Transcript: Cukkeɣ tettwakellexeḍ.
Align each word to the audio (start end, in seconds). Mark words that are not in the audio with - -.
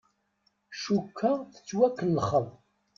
Cukkeɣ 0.81 1.37
tettwakellexeḍ. 1.53 2.47